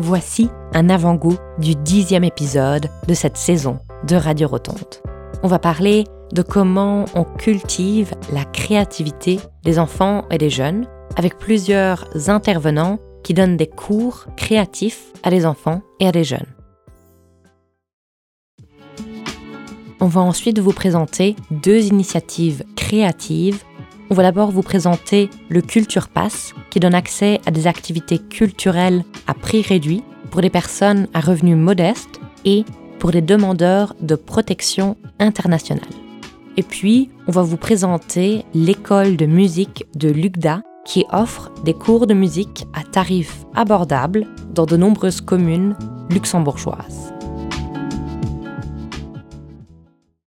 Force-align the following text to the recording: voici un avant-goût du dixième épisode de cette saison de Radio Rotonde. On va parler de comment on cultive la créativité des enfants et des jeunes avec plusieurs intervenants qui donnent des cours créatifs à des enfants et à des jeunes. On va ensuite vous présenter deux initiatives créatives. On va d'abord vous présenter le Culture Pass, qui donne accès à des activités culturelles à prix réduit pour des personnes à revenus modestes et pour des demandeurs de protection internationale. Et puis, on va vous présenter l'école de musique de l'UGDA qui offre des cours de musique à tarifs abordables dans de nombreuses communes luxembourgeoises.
voici 0.00 0.48
un 0.72 0.88
avant-goût 0.88 1.36
du 1.58 1.74
dixième 1.74 2.24
épisode 2.24 2.88
de 3.06 3.14
cette 3.14 3.36
saison 3.36 3.80
de 4.08 4.16
Radio 4.16 4.48
Rotonde. 4.48 5.02
On 5.42 5.48
va 5.48 5.58
parler 5.58 6.04
de 6.32 6.42
comment 6.42 7.04
on 7.14 7.24
cultive 7.24 8.14
la 8.32 8.44
créativité 8.44 9.38
des 9.62 9.78
enfants 9.78 10.24
et 10.30 10.38
des 10.38 10.48
jeunes 10.48 10.86
avec 11.16 11.38
plusieurs 11.38 12.06
intervenants 12.28 12.98
qui 13.22 13.34
donnent 13.34 13.58
des 13.58 13.66
cours 13.66 14.26
créatifs 14.36 15.12
à 15.22 15.30
des 15.30 15.44
enfants 15.44 15.82
et 15.98 16.06
à 16.06 16.12
des 16.12 16.24
jeunes. 16.24 16.46
On 20.00 20.06
va 20.06 20.22
ensuite 20.22 20.60
vous 20.60 20.72
présenter 20.72 21.36
deux 21.50 21.84
initiatives 21.86 22.64
créatives. 22.74 23.62
On 24.12 24.16
va 24.16 24.24
d'abord 24.24 24.50
vous 24.50 24.62
présenter 24.62 25.30
le 25.48 25.62
Culture 25.62 26.08
Pass, 26.08 26.52
qui 26.70 26.80
donne 26.80 26.96
accès 26.96 27.40
à 27.46 27.52
des 27.52 27.68
activités 27.68 28.18
culturelles 28.18 29.04
à 29.28 29.34
prix 29.34 29.62
réduit 29.62 30.02
pour 30.32 30.40
des 30.40 30.50
personnes 30.50 31.06
à 31.14 31.20
revenus 31.20 31.56
modestes 31.56 32.20
et 32.44 32.64
pour 32.98 33.12
des 33.12 33.22
demandeurs 33.22 33.94
de 34.00 34.16
protection 34.16 34.96
internationale. 35.20 35.86
Et 36.56 36.64
puis, 36.64 37.08
on 37.28 37.30
va 37.30 37.42
vous 37.42 37.56
présenter 37.56 38.44
l'école 38.52 39.16
de 39.16 39.26
musique 39.26 39.86
de 39.94 40.10
l'UGDA 40.10 40.62
qui 40.84 41.06
offre 41.12 41.52
des 41.64 41.74
cours 41.74 42.08
de 42.08 42.14
musique 42.14 42.66
à 42.74 42.82
tarifs 42.82 43.44
abordables 43.54 44.26
dans 44.52 44.66
de 44.66 44.76
nombreuses 44.76 45.20
communes 45.20 45.76
luxembourgeoises. 46.10 47.12